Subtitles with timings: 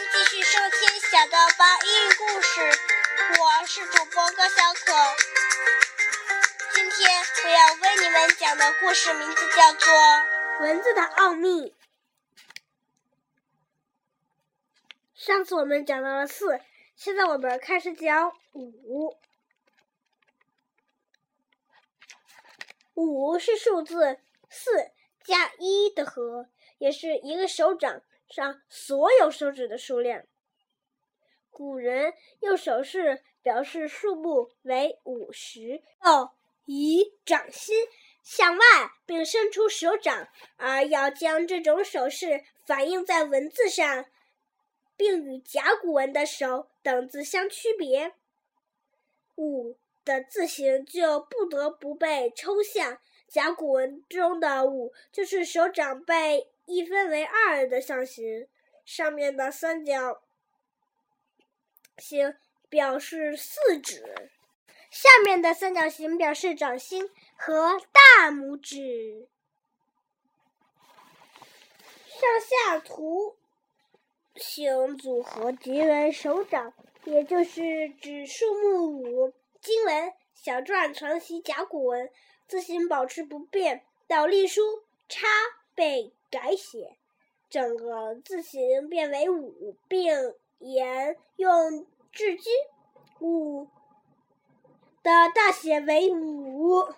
[0.00, 2.62] 继续收听小豆包英语故事，
[3.38, 4.94] 我是主播高小可。
[6.72, 9.92] 今天我要为你们讲的故事名字叫做
[10.62, 11.70] 《蚊子的奥秘》。
[15.14, 16.60] 上次我们讲到了四，
[16.96, 19.18] 现在我们开始讲五。
[22.94, 24.70] 五是数字四
[25.22, 26.48] 加一的和，
[26.78, 30.24] 也是一个手掌上所有手指的数量。
[31.50, 37.76] 古人用手势表示数目为五十，要以掌心
[38.22, 38.64] 向外
[39.04, 44.06] 并伸出手掌，而要将这种手势反映在文字上，
[44.96, 48.14] 并与甲骨文的手等字相区别。
[49.36, 49.76] 五。
[50.02, 52.98] 的字形就不得不被抽象。
[53.28, 58.46] 甲骨文中的五就是手掌被一分为二的象形，
[58.84, 60.22] 上面的三角
[61.98, 62.36] 形
[62.68, 64.30] 表示四指，
[64.88, 69.28] 下面的三角形表示掌心和大拇指。
[72.06, 73.36] 上下图
[74.36, 79.34] 形组合即为手掌，也就是指数目五。
[79.60, 82.08] 经文小篆传习甲骨文，
[82.46, 85.26] 字形保持不变，倒隶书叉
[85.74, 86.96] 被改写，
[87.48, 92.52] 整个字形变为五，并沿用至今。
[93.20, 93.68] 五
[95.02, 96.88] 的大写为五，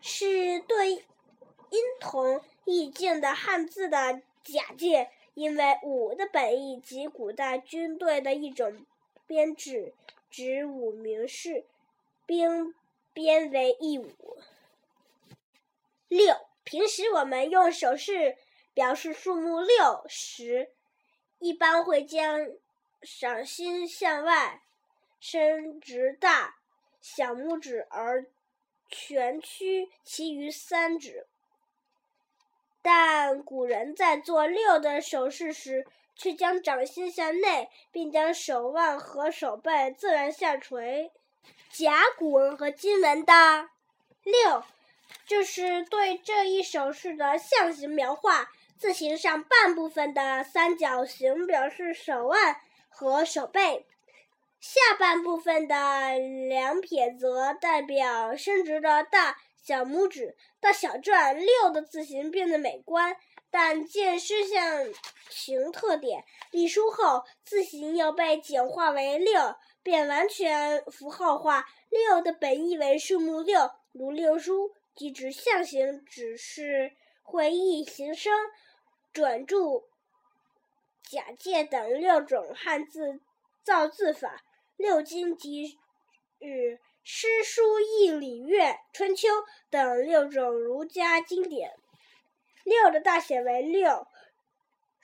[0.00, 8.86] 是对音同意境的汉字的假借，因为五的本意即古代军队的一种
[9.26, 9.92] 编制。
[10.30, 11.64] 指五名士，
[12.26, 12.74] 兵
[13.12, 14.10] 编为一五。
[16.08, 18.36] 六，平时我们用手势
[18.72, 20.70] 表示数目六时，
[21.38, 22.48] 一般会将
[23.20, 24.62] 掌心向外
[25.20, 26.56] 伸直大
[27.00, 28.26] 小拇指，而
[28.88, 31.26] 蜷曲其余三指。
[32.82, 35.86] 但古人在做六的手势时，
[36.16, 41.12] 却将掌心向内，并将手腕和手背自然下垂。
[41.70, 43.68] 甲骨文和金文的
[44.22, 44.64] 六，
[45.26, 48.48] 就是对这一手势的象形描画。
[48.76, 52.56] 字形上半部分的三角形表示手腕
[52.88, 53.86] 和手背，
[54.60, 60.36] 下半部分的两撇则代表伸直的大小拇指。
[60.60, 63.16] 大小篆，六的字形变得美观。
[63.50, 64.84] 但见失象
[65.30, 71.64] 形特点，隶书后字形又被简化为六，便完全符号化。
[71.88, 78.32] 六的本意为数目六，如六书即指象形，只是会意形声、
[79.12, 79.88] 转注、
[81.02, 83.20] 假借等六种汉字
[83.62, 84.44] 造字法。
[84.76, 85.78] 六经即
[86.40, 89.28] 指诗、书、易、礼、乐、春秋
[89.70, 91.74] 等六种儒家经典。
[92.64, 94.06] 六的大写为六，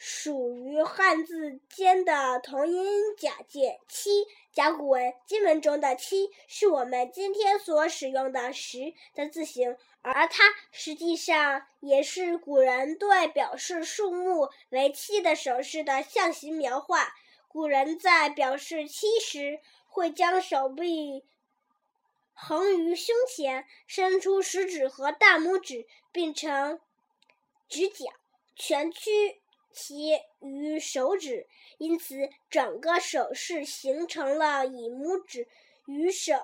[0.03, 3.81] 属于汉字间的同音假借。
[3.87, 17.13] 七，甲骨文、金文中的七是我们今天所使用的十的字形，而它实际上也是古人对表示数目为七的手势的象形描画。
[17.47, 21.25] 古人在表示七时，会将手臂
[22.33, 26.81] 横于胸前，伸出食指和大拇指，并成。
[27.69, 28.07] 直角
[28.57, 29.40] 蜷曲
[29.73, 31.47] 其余手指，
[31.79, 35.49] 因此整个手势形成了以拇指
[35.87, 36.35] 与手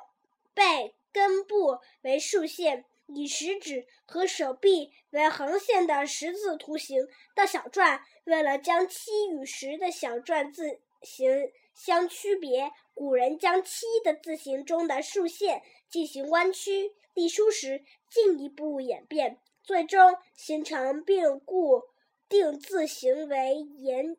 [0.54, 7.08] 背根部为竖线，以食指和手臂为横线的十字图形。
[7.34, 16.94] 到小篆，为了将七与十的小篆字形相区别，古人将七的字形中的竖线进行弯曲。
[17.14, 19.38] 隶书时进一步演变。
[19.62, 21.82] 最终形成并固
[22.28, 24.16] 定字形为沿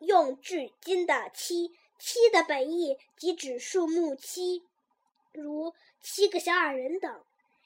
[0.00, 1.72] 用至今的七。
[1.98, 4.62] 七的本意即指数目七，
[5.32, 7.24] 如七个小矮人等，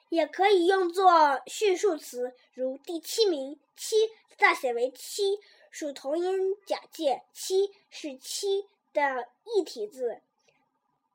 [0.08, 3.60] 也可以用作序数词，如第七名。
[3.76, 3.96] 七
[4.38, 5.38] 大写为七，
[5.70, 7.22] 属同音假借。
[7.34, 10.22] 七是七的异体字，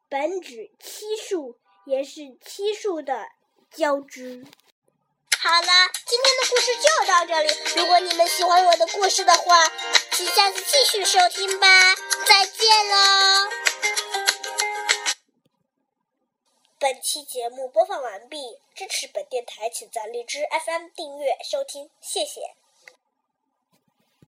[0.08, 3.30] 本指七数，也是七数的
[3.72, 4.46] 交织。
[5.48, 7.48] 好了，今天的故事就到这里。
[7.78, 9.72] 如果你们喜欢我的故事的话，
[10.12, 11.96] 请下次继续收听吧。
[12.26, 13.50] 再见喽！
[16.78, 18.60] 本期节目播放完毕。
[18.76, 22.42] 支持本电台，请在荔枝 FM 订阅收听，谢谢。